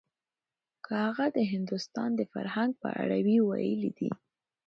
[0.85, 4.11] که هغه د هندوستان د فرهنګ په اړه وی ويلي دي.